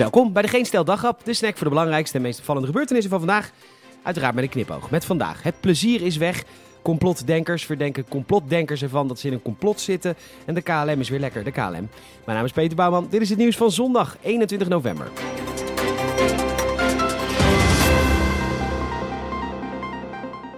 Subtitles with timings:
[0.00, 3.18] Welkom bij de Geen Stel de snack voor de belangrijkste en meest opvallende gebeurtenissen van
[3.18, 3.50] vandaag.
[4.02, 4.90] Uiteraard met een knipoog.
[4.90, 5.42] Met vandaag.
[5.42, 6.44] Het plezier is weg.
[6.82, 10.16] Complotdenkers verdenken complotdenkers ervan dat ze in een complot zitten.
[10.46, 11.70] En de KLM is weer lekker, de KLM.
[11.70, 11.88] Mijn
[12.24, 13.06] naam is Peter Bouwman.
[13.10, 15.10] Dit is het nieuws van zondag 21 november.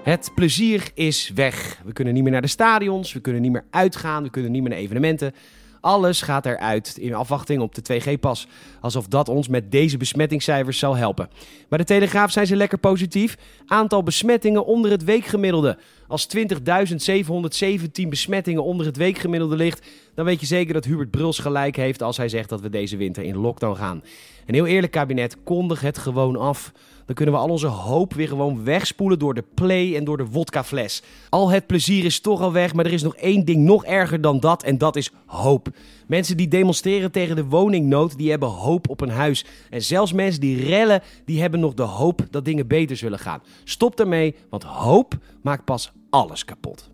[0.02, 1.80] Het plezier is weg.
[1.84, 4.62] We kunnen niet meer naar de stadions, we kunnen niet meer uitgaan, we kunnen niet
[4.62, 5.34] meer naar evenementen.
[5.82, 8.46] Alles gaat eruit in afwachting op de 2G-pas.
[8.80, 11.28] Alsof dat ons met deze besmettingscijfers zal helpen.
[11.68, 13.36] Bij de Telegraaf zijn ze lekker positief.
[13.66, 15.78] Aantal besmettingen onder het weekgemiddelde.
[16.06, 21.76] Als 20.717 besmettingen onder het weekgemiddelde ligt, dan weet je zeker dat Hubert Bruls gelijk
[21.76, 24.02] heeft als hij zegt dat we deze winter in lockdown gaan.
[24.46, 26.72] Een heel eerlijk kabinet, kondig het gewoon af.
[27.12, 30.26] Dan kunnen we al onze hoop weer gewoon wegspoelen door de play en door de
[30.26, 31.02] wodkafles.
[31.28, 34.20] Al het plezier is toch al weg, maar er is nog één ding nog erger
[34.20, 35.68] dan dat en dat is hoop.
[36.06, 39.44] Mensen die demonstreren tegen de woningnood, die hebben hoop op een huis.
[39.70, 43.42] En zelfs mensen die rellen, die hebben nog de hoop dat dingen beter zullen gaan.
[43.64, 46.90] Stop daarmee, want hoop maakt pas alles kapot.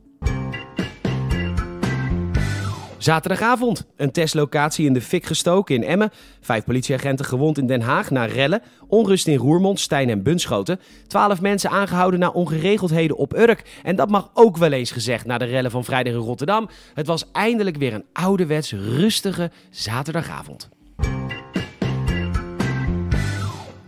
[2.99, 3.87] Zaterdagavond.
[3.97, 6.11] Een testlocatie in de fik gestoken in Emmen.
[6.41, 8.63] Vijf politieagenten gewond in Den Haag na rellen.
[8.87, 10.81] Onrust in Roermond, Stijn en Bunschoten.
[11.07, 13.81] Twaalf mensen aangehouden na ongeregeldheden op Urk.
[13.83, 16.69] En dat mag ook wel eens gezegd na de rellen van vrijdag in Rotterdam.
[16.95, 20.69] Het was eindelijk weer een ouderwets rustige zaterdagavond.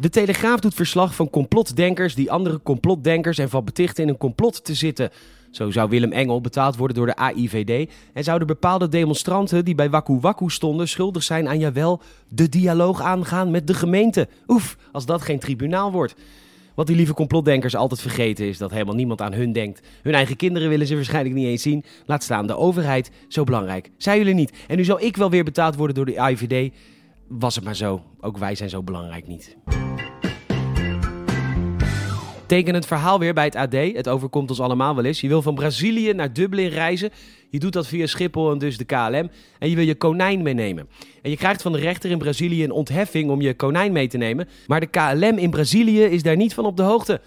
[0.00, 4.74] De Telegraaf doet verslag van complotdenkers die andere complotdenkers ervan betichten in een complot te
[4.74, 5.10] zitten.
[5.50, 9.90] Zo zou Willem Engel betaald worden door de AIVD en zouden bepaalde demonstranten die bij
[9.90, 14.28] Waku Waku stonden schuldig zijn aan jawel de dialoog aangaan met de gemeente.
[14.46, 16.14] Oef, als dat geen tribunaal wordt.
[16.74, 19.80] Wat die lieve complotdenkers altijd vergeten is dat helemaal niemand aan hun denkt.
[20.02, 21.84] Hun eigen kinderen willen ze waarschijnlijk niet eens zien.
[22.06, 23.10] Laat staan de overheid.
[23.28, 24.52] Zo belangrijk zijn jullie niet.
[24.66, 26.74] En nu zal ik wel weer betaald worden door de AIVD.
[27.28, 28.02] Was het maar zo.
[28.20, 29.56] Ook wij zijn zo belangrijk niet.
[32.50, 33.72] Teken het verhaal weer bij het AD.
[33.72, 35.20] Het overkomt ons allemaal wel eens.
[35.20, 37.10] Je wil van Brazilië naar Dublin reizen.
[37.50, 39.30] Je doet dat via Schiphol en dus de KLM.
[39.58, 40.88] En je wil je konijn meenemen.
[41.22, 44.16] En je krijgt van de rechter in Brazilië een ontheffing om je konijn mee te
[44.16, 44.48] nemen.
[44.66, 47.20] Maar de KLM in Brazilië is daar niet van op de hoogte.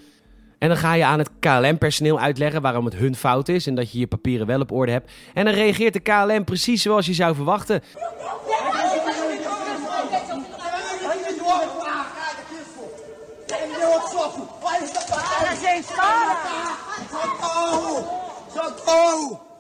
[0.64, 3.92] En dan ga je aan het KLM-personeel uitleggen waarom het hun fout is en dat
[3.92, 5.12] je je papieren wel op orde hebt.
[5.34, 7.82] En dan reageert de KLM precies zoals je zou verwachten.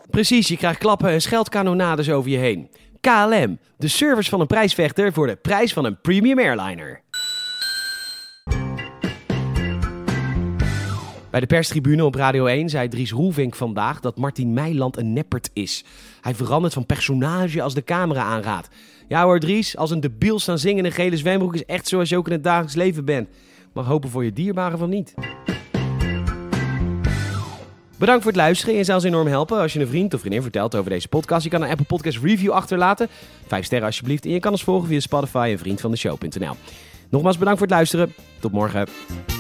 [0.10, 2.70] Precies, je krijgt klappen en scheldkanonades over je heen.
[3.02, 7.02] KLM, de service van een prijsvechter voor de prijs van een premium airliner.
[11.34, 15.50] Bij de perstribune op Radio 1 zei Dries Roelvink vandaag dat Martin Meiland een neppert
[15.54, 15.84] is.
[16.22, 18.70] Hij verandert van personage als de camera aangaat.
[19.08, 22.10] Ja hoor Dries, als een debiel staan zingen in een gele zwembroek is echt zoals
[22.10, 23.30] je ook in het dagelijks leven bent.
[23.74, 25.14] Mag hopen voor je dierbaren van niet.
[27.98, 28.76] Bedankt voor het luisteren.
[28.76, 31.44] Je zou ons enorm helpen als je een vriend of vriendin vertelt over deze podcast.
[31.44, 33.08] Je kan een Apple Podcast review achterlaten.
[33.48, 34.26] Vijf sterren alsjeblieft.
[34.26, 36.56] En je kan ons volgen via Spotify en vriendvandeshow.nl.
[37.10, 38.14] Nogmaals bedankt voor het luisteren.
[38.40, 39.33] Tot morgen.